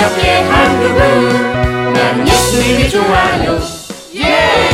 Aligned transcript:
기억해 0.00 0.42
한국은 0.48 1.92
난 1.92 2.26
예수님이 2.26 2.88
좋아요 2.88 3.58
예! 4.14 4.70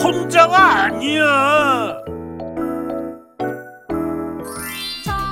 혼자가 0.00 0.84
아니야. 0.84 1.96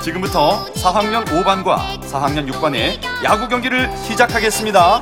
지금부터 0.03 0.65
4학년 0.73 1.23
5반과 1.25 2.01
4학년 2.01 2.51
6반의 2.51 2.99
야구 3.23 3.47
경기를 3.47 3.89
시작하겠습니다. 4.03 5.01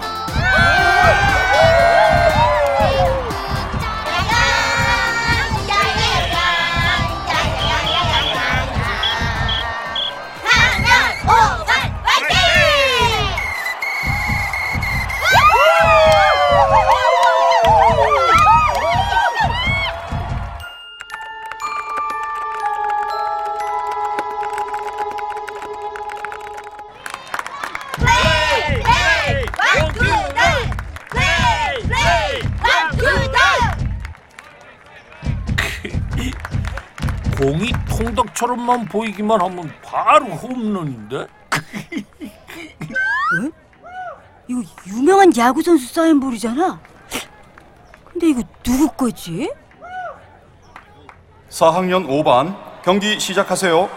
공이 37.46 37.72
통닭처럼만 37.88 38.86
보이기만 38.86 39.40
하면 39.40 39.72
바로 39.84 40.26
홈런인데. 40.26 41.28
이거 44.48 44.62
유명한 44.88 45.32
야구 45.38 45.62
선수 45.62 45.94
사인볼이잖아. 45.94 46.80
근데 48.12 48.30
이거 48.30 48.42
누구 48.64 48.88
거지? 48.88 49.52
4학년 51.50 52.08
5반 52.08 52.58
경기 52.84 53.20
시작하세요. 53.20 53.90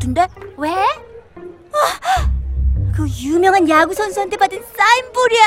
같은데? 0.00 0.26
왜? 0.56 0.74
그 2.94 3.06
유명한 3.08 3.68
야구 3.68 3.94
선수한테 3.94 4.36
받은 4.36 4.62
사인볼이야. 4.76 5.46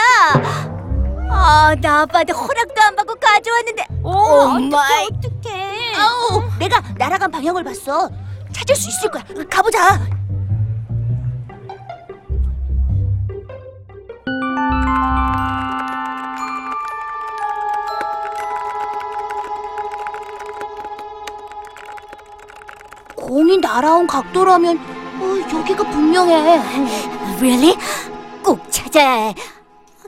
아, 1.30 1.76
나 1.82 2.02
아빠한테 2.02 2.32
허락도 2.32 2.82
안 2.82 2.96
받고 2.96 3.16
가져왔는데. 3.16 3.86
어, 4.04 4.12
오 4.12 4.12
어떡해, 4.12 4.70
마이. 4.70 5.08
어떡해. 5.12 5.96
아우, 5.98 6.44
내가 6.60 6.82
날아간 6.96 7.32
방향을 7.32 7.64
봤어. 7.64 8.10
찾을 8.54 8.76
수 8.76 8.90
있을 8.90 9.10
거야. 9.12 9.24
가보자. 9.50 10.00
날아온 23.68 24.06
각도라면 24.08 24.78
어, 25.20 25.58
여기가 25.60 25.84
분명해. 25.90 26.36
Really? 27.40 27.78
꼭 28.44 28.60
찾아야 28.70 29.14
해. 29.28 29.36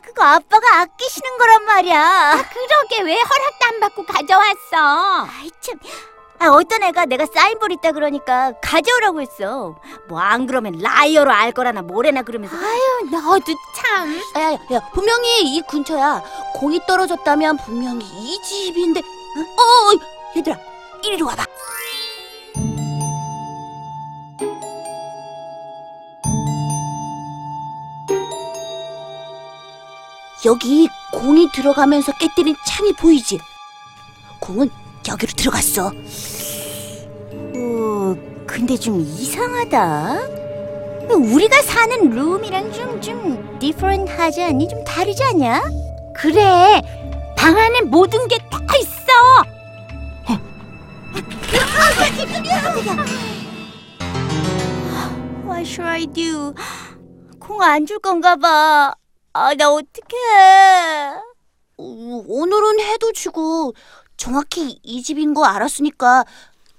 그거 0.04 0.24
아빠가 0.24 0.82
아끼시는 0.82 1.38
거란 1.38 1.66
말이야. 1.66 2.44
그러게 2.54 3.02
왜 3.04 3.16
허락도 3.16 3.66
안 3.66 3.80
받고 3.80 4.06
가져왔어? 4.06 5.28
아이 5.30 5.50
참. 5.62 5.80
아, 6.38 6.50
어떤 6.50 6.84
애가 6.84 7.06
내가 7.06 7.26
사인볼 7.34 7.72
있다 7.72 7.94
그러니까 7.94 8.52
가져오라고 8.62 9.22
했어. 9.22 9.76
뭐 10.10 10.20
안 10.20 10.46
그러면 10.48 10.78
liar로 10.82 11.32
알 11.32 11.52
거라나 11.54 11.82
뭐래나 11.82 12.24
그러면서. 12.24 12.56
아유, 12.58 13.10
너도 13.10 13.54
참. 13.78 14.20
야, 14.38 14.52
야, 14.54 14.58
야, 14.74 14.80
분명히 14.94 15.56
이 15.56 15.62
근처야. 15.62 16.22
공이 16.56 16.82
떨어졌다면 16.88 17.58
분명히 17.66 18.06
이 18.06 18.42
집인데. 18.42 19.00
어, 19.00 19.62
어, 19.62 19.96
어, 19.96 20.00
얘들아, 20.38 20.58
이리로 21.04 21.26
와봐. 21.26 21.46
여기 30.46 30.88
공이 31.12 31.52
들어가면서 31.52 32.14
깨뜨린 32.14 32.56
창이 32.66 32.94
보이지? 32.94 33.40
공은 34.40 34.70
여기로 35.08 35.32
들어갔어. 35.34 35.88
어, 35.88 35.92
근데 38.46 38.78
좀 38.78 39.02
이상하다. 39.02 40.20
우리가 41.10 41.62
사는 41.62 42.10
룸이랑 42.10 42.72
좀, 42.72 43.00
좀, 43.02 43.60
디퍼런트 43.60 44.12
하지 44.12 44.42
않니? 44.44 44.68
좀 44.68 44.84
다르지 44.84 45.24
않냐? 45.24 45.62
그래, 46.16 46.82
방 47.38 47.56
안에 47.58 47.82
모든 47.82 48.28
게 48.28 48.38
다 48.50 48.60
있어. 48.82 49.06
What 55.46 55.66
should 55.66 55.88
I 55.88 56.06
do? 56.08 56.54
공 57.40 57.62
안 57.62 57.86
줄 57.86 58.00
건가 58.00 58.36
봐. 58.36 58.96
아, 59.38 59.54
나 59.54 59.70
어떡해. 59.70 61.20
어, 61.78 61.84
오늘은 62.26 62.80
해도 62.80 63.12
지고 63.12 63.74
정확히 64.16 64.80
이 64.82 65.04
집인 65.04 65.34
거 65.34 65.44
알았으니까 65.44 66.24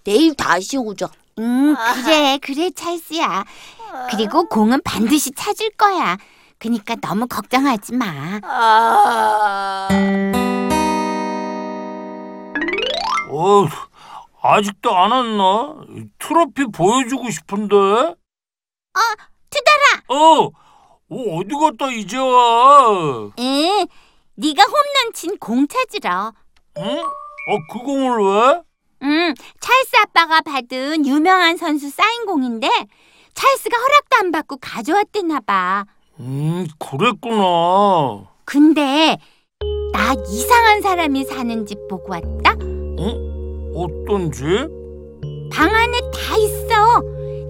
내일 0.04 0.34
다시 0.34 0.78
오자. 0.78 1.10
음, 1.38 1.76
그래, 2.02 2.38
그래, 2.40 2.70
찰스야. 2.70 3.44
그리고 4.10 4.48
공은 4.48 4.80
반드시 4.84 5.32
찾을 5.32 5.68
거야. 5.72 6.16
그니까 6.58 6.94
너무 6.94 7.26
걱정하지 7.26 7.92
마. 7.92 8.40
아. 8.42 9.88
어, 13.30 13.66
아직도 14.40 14.96
안 14.96 15.10
왔나? 15.10 15.74
트로피 16.18 16.68
보여주고 16.72 17.28
싶은데. 17.28 17.76
어, 17.76 18.16
투다라! 19.50 20.18
어, 20.18 20.50
어 21.08 21.16
어디 21.38 21.54
갔다 21.54 21.90
이제 21.92 22.16
와? 22.18 23.30
응, 23.38 23.86
네가 24.34 24.62
홈런 24.64 25.12
친 25.14 25.36
공 25.38 25.66
찾으러. 25.68 26.32
응? 26.78 26.82
어, 26.84 27.58
그 27.72 27.78
공을 27.78 28.18
왜? 28.22 28.60
응, 29.02 29.34
찰스 29.60 29.90
아빠가 30.02 30.40
받은 30.40 31.06
유명한 31.06 31.56
선수 31.56 31.88
사인 31.90 32.26
공인데 32.26 32.68
찰스가 33.34 33.76
허락도 33.76 34.16
안 34.18 34.32
받고 34.32 34.56
가져왔대나 34.60 35.40
봐. 35.40 35.84
음, 36.18 36.66
그랬구나. 36.78 38.26
근데 38.44 39.16
나 39.92 40.14
이상한 40.28 40.80
사람이 40.82 41.24
사는 41.24 41.66
집 41.66 41.86
보고 41.88 42.10
왔다. 42.12 42.52
어? 42.98 43.74
어떤 43.76 44.32
집? 44.32 44.44
방 45.52 45.72
안에 45.72 46.00
다 46.12 46.36
있어. 46.36 47.02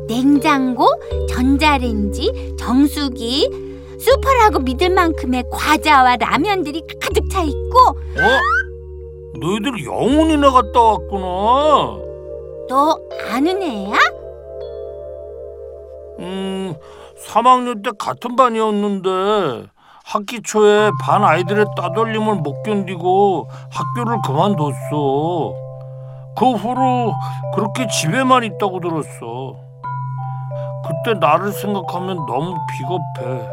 냉장고, 0.07 0.89
전자레인지, 1.29 2.57
정수기, 2.59 3.67
슈퍼라고 3.99 4.61
믿을 4.61 4.91
만큼의 4.91 5.45
과자와 5.51 6.17
라면들이 6.17 6.83
가득 7.01 7.29
차 7.31 7.43
있고 7.43 7.79
어? 7.89 9.39
너희들 9.41 9.85
영혼이나 9.85 10.51
갔다 10.51 10.81
왔구나. 10.81 11.27
너 12.69 12.99
아는 13.31 13.63
애야? 13.63 13.97
음, 16.21 16.75
3학년 17.27 17.83
때 17.85 17.91
같은 17.99 18.37
반이었는데 18.37 19.69
학기 20.05 20.41
초에 20.43 20.91
반 21.03 21.25
아이들의 21.25 21.65
따돌림을 21.77 22.37
못 22.37 22.63
견디고 22.63 23.49
학교를 23.71 24.19
그만뒀어. 24.25 25.55
그 26.39 26.53
후로 26.53 27.15
그렇게 27.55 27.87
집에만 27.89 28.45
있다고 28.45 28.81
들었어. 28.81 29.66
그때 30.87 31.19
나를 31.19 31.53
생각하면 31.53 32.17
너무 32.27 32.55
비겁해. 32.71 33.49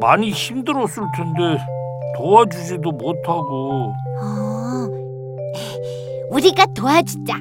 많이 0.00 0.30
힘들었을 0.30 1.02
텐데 1.16 1.58
도와주지도 2.16 2.90
못하고. 2.92 3.92
어, 4.20 4.86
우리가 6.30 6.66
도와주자. 6.74 7.38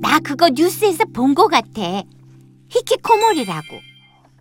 나 0.00 0.18
그거 0.20 0.48
뉴스에서 0.48 1.04
본 1.14 1.34
거 1.34 1.46
같아. 1.48 2.02
히키코모리라고. 2.70 3.66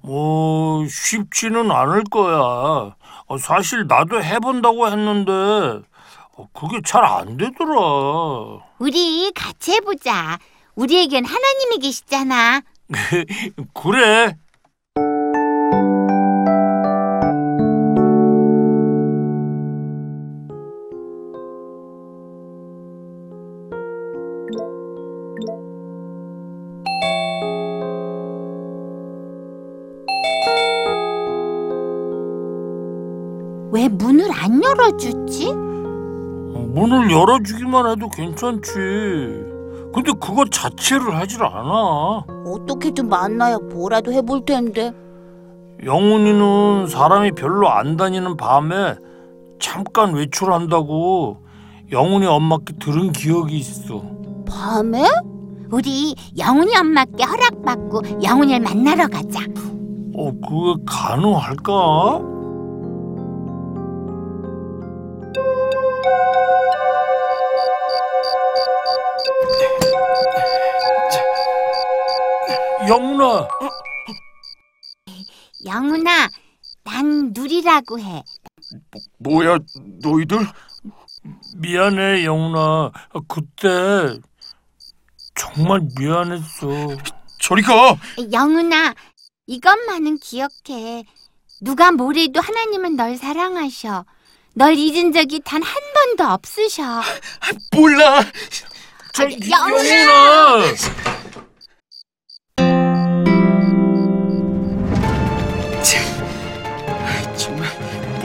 뭐 0.01 0.85
쉽지는 0.87 1.71
않을 1.71 2.03
거야. 2.05 2.95
어, 3.27 3.37
사실 3.39 3.85
나도 3.87 4.23
해본다고 4.23 4.87
했는데 4.87 5.31
어, 5.31 6.47
그게 6.53 6.79
잘 6.85 7.03
안 7.03 7.37
되더라. 7.37 7.75
우리 8.79 9.31
같이 9.35 9.73
해보자. 9.73 10.37
우리에겐 10.75 11.25
하나님이 11.25 11.79
계시잖아. 11.79 12.61
그래. 13.73 14.35
왜 33.71 33.87
문을 33.87 34.25
안 34.31 34.63
열어주지? 34.63 35.53
문을 35.53 37.11
열어주기만 37.11 37.91
해도 37.91 38.09
괜찮지. 38.09 39.48
근데 40.01 40.13
그거 40.13 40.45
자체를 40.45 41.13
하질 41.17 41.43
않아. 41.43 42.23
어떻게든 42.45 43.09
만나야 43.09 43.57
뭐라도 43.59 44.13
해볼 44.13 44.45
텐데. 44.45 44.93
영훈이는 45.83 46.87
사람이 46.87 47.33
별로 47.33 47.69
안 47.69 47.97
다니는 47.97 48.37
밤에 48.37 48.95
잠깐 49.59 50.13
외출한다고 50.13 51.37
영훈이 51.91 52.25
엄마께 52.25 52.75
들은 52.79 53.11
기억이 53.11 53.57
있어. 53.57 54.01
밤에? 54.47 55.03
우리 55.69 56.15
영훈이 56.37 56.75
엄마께 56.77 57.25
허락받고 57.25 58.23
영훈이를 58.23 58.61
만나러 58.61 59.07
가자. 59.07 59.41
어, 60.15 60.31
그게 60.31 60.81
가능할까? 60.85 61.73
영훈아, 72.89 73.47
영훈아, 75.65 76.27
난 76.83 77.31
누리라고 77.33 77.99
해. 77.99 78.23
뭐야 79.19 79.59
너희들? 80.01 80.39
미안해 81.57 82.25
영훈아. 82.25 82.91
그때 83.27 84.19
정말 85.35 85.81
미안했어. 85.97 86.67
저리 87.39 87.61
가. 87.61 87.95
영훈아, 88.31 88.95
이것만은 89.47 90.17
기억해. 90.17 91.03
누가 91.61 91.91
뭐래도 91.91 92.41
하나님은 92.41 92.95
널 92.95 93.17
사랑하셔. 93.17 94.05
널 94.55 94.73
잊은 94.73 95.11
적이 95.13 95.41
단 95.45 95.61
한 95.61 95.73
번도 95.93 96.23
없으셔. 96.33 97.01
몰라. 97.75 98.23
저, 99.13 99.23
영훈아! 99.25 100.63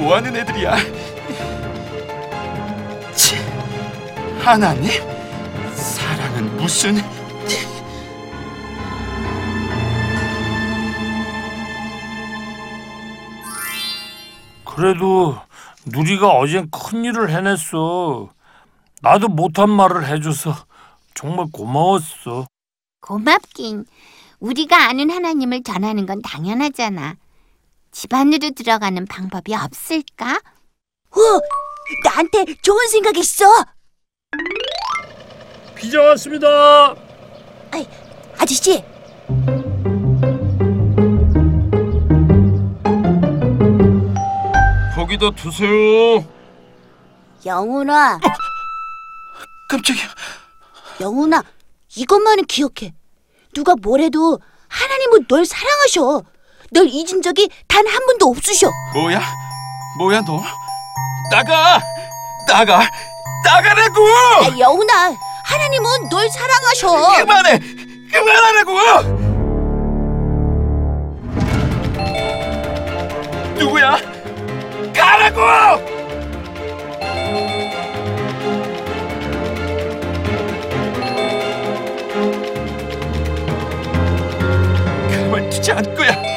뭐 0.05 0.17
하는 0.17 0.37
애들이야? 0.37 0.77
치, 3.15 3.37
하나님? 4.39 4.91
사랑은 5.75 6.57
무슨? 6.59 6.97
그래도 14.67 15.39
누리가 15.87 16.29
어젠 16.33 16.69
큰일을 16.71 17.31
해냈어. 17.31 18.29
나도 19.01 19.29
못한 19.29 19.71
말을 19.71 20.07
해줘서 20.07 20.55
정말 21.15 21.47
고마웠어. 21.51 22.47
고맙긴. 23.01 23.87
우리가 24.39 24.87
아는 24.87 25.09
하나님을 25.09 25.63
전하는 25.63 26.05
건 26.05 26.21
당연하잖아. 26.21 27.17
집 27.95 28.13
안으로 28.13 28.51
들어가는 28.51 29.07
방법이 29.07 29.55
없을까? 29.55 30.33
어, 31.13 31.19
나한테 32.03 32.45
좋은 32.61 32.89
생각 32.89 33.17
있어. 33.17 33.45
피자 35.77 36.03
왔습니다. 36.03 36.97
아저씨, 38.37 38.83
거기다 44.97 45.31
두세요. 45.31 46.27
영훈아, 47.47 48.19
깜짝이야. 49.71 50.05
영훈아, 51.01 51.43
이것만은 51.97 52.45
기억해. 52.47 52.93
누가 53.55 53.77
뭐래도 53.77 54.41
하나님은 54.69 55.27
널 55.29 55.47
사랑하셔. 55.47 56.25
널 56.71 56.87
잊은 56.89 57.23
적이 57.23 57.49
단 57.69 57.85
한 57.87 58.07
번도 58.07 58.27
없으셔. 58.31 58.71
뭐야? 58.95 59.21
뭐야 59.99 60.21
너? 60.23 60.43
나가! 61.31 61.81
나가! 62.49 62.89
나가라고! 63.45 64.03
아, 64.07 64.59
영훈아, 64.59 65.13
하나님은 65.45 66.09
널 66.11 66.29
사랑하셔. 66.31 67.19
그만해! 67.19 67.59
그만하라고! 68.13 69.25
누구야? 73.59 73.97
가라고! 74.95 75.95
가만 85.11 85.51
두지 85.51 85.73
않을 85.73 85.95
거야. 85.95 86.11
누구야? 86.13 86.34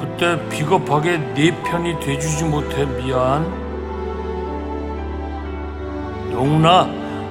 그때 0.00 0.48
비겁하게 0.48 1.18
네 1.34 1.62
편이 1.62 2.00
돼주지 2.00 2.44
못해 2.44 2.86
미안. 2.86 3.44
영훈아, 6.32 6.88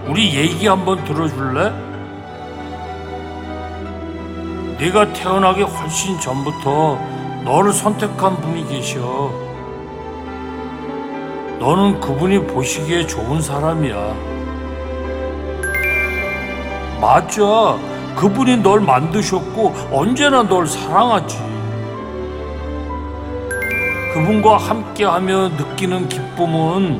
우리 0.08 0.36
얘기 0.36 0.68
한번 0.68 1.04
들어줄래? 1.04 1.74
네가 4.78 5.14
태어나기 5.14 5.64
훨씬 5.64 6.20
전부터 6.20 7.00
너를 7.44 7.74
선택한 7.74 8.40
분이 8.40 8.68
계셔. 8.68 9.02
너는 11.60 12.00
그분이 12.00 12.46
보시기에 12.48 13.08
좋은 13.08 13.42
사람이야. 13.42 14.16
맞아. 17.02 17.78
그분이 18.16 18.58
널 18.58 18.80
만드셨고 18.80 19.74
언제나 19.92 20.44
널 20.44 20.68
사랑하지. 20.68 21.59
그분과 24.13 24.58
함께하며 24.58 25.50
느끼는 25.50 26.10
기쁨은 26.10 27.00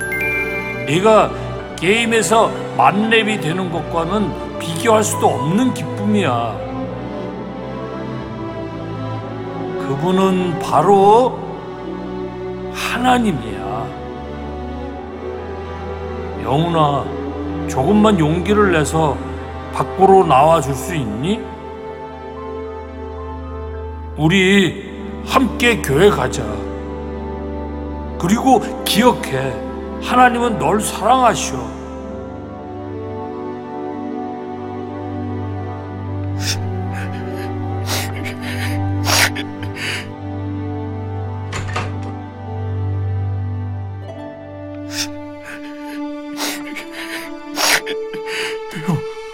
네가 0.86 1.32
게임에서 1.76 2.52
만렙이 2.78 3.40
되는 3.40 3.72
것과는 3.72 4.60
비교할 4.60 5.04
수도 5.04 5.28
없는 5.28 5.74
기쁨이야. 5.74 6.56
그분은 9.80 10.60
바로 10.60 11.40
하나님이야. 12.74 13.88
영훈아, 16.44 17.06
조금만 17.68 18.20
용기를 18.20 18.72
내서 18.72 19.18
밖으로 19.74 20.26
나와 20.26 20.62
줄 20.62 20.74
수 20.76 20.96
있니? 20.96 21.40
우리 24.18 24.90
함께 25.26 25.82
교회 25.82 26.10
가자. 26.10 26.44
그리고 28.20 28.62
기억해. 28.84 29.54
하나님은 30.04 30.60
널 30.60 30.82
사랑하셔. 30.82 31.80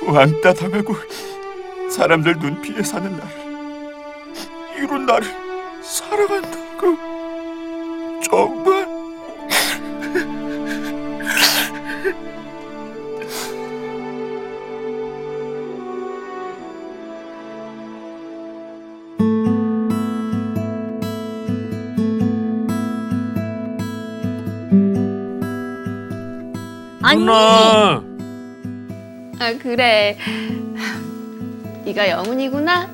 왕따 0.08 0.54
당하고 0.54 0.96
사람들 1.92 2.40
눈 2.40 2.62
피해 2.62 2.82
사는 2.84 3.12
나를 3.12 4.78
이런 4.78 5.06
나를 5.06 5.28
사랑한다고 5.82 7.15
누나. 27.14 28.02
아 29.40 29.54
그래. 29.62 30.18
네가 31.86 32.10
영훈이구나. 32.10 32.90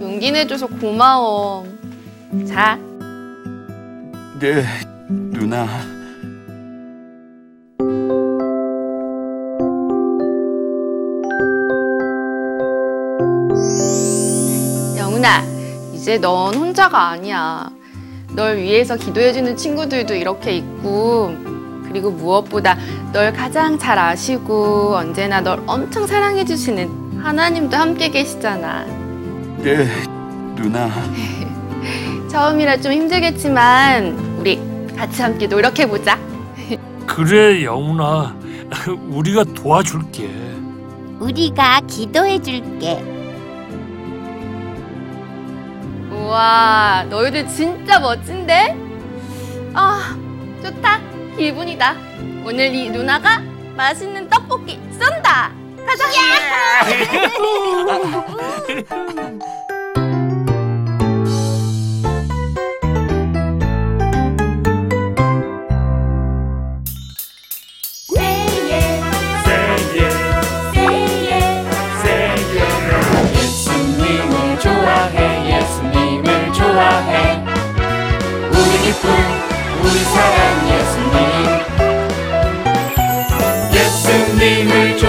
용기 0.00 0.30
내줘서 0.30 0.66
고마워. 0.66 1.66
자. 2.46 2.78
네 4.38 4.64
누나. 5.08 5.66
영훈아 14.96 15.42
이제 15.94 16.18
넌 16.18 16.54
혼자가 16.54 17.08
아니야. 17.08 17.70
널 18.34 18.58
위해서 18.58 18.94
기도해주는 18.96 19.56
친구들도 19.56 20.14
이렇게 20.14 20.52
있고 20.58 21.47
그리고 21.88 22.10
무엇보다 22.10 22.76
널 23.12 23.32
가장 23.32 23.78
잘 23.78 23.98
아시고 23.98 24.94
언제나 24.96 25.40
널 25.40 25.62
엄청 25.66 26.06
사랑해 26.06 26.44
주시는 26.44 27.20
하나님도 27.22 27.76
함께 27.76 28.08
계시잖아 28.10 28.84
네 29.58 29.88
누나 30.54 30.88
처음이라 32.30 32.78
좀 32.78 32.92
힘들겠지만 32.92 34.36
우리 34.38 34.60
같이 34.96 35.22
함께 35.22 35.46
노력해 35.46 35.86
보자 35.88 36.18
그래 37.08 37.64
영훈아. 37.64 38.36
우리가 39.10 39.42
도와줄게. 39.42 40.30
우리가 41.18 41.80
기도해 41.88 42.40
줄게. 42.40 43.02
우와, 46.12 47.06
너희들 47.08 47.48
진짜 47.48 47.98
멋진데? 47.98 48.76
아, 49.74 50.16
좋다. 50.62 51.00
기분이다. 51.38 51.94
오늘 52.44 52.74
이 52.74 52.90
누나가 52.90 53.38
맛있는 53.76 54.28
떡볶이 54.28 54.78
쏜다. 54.98 55.52
가자. 55.86 56.04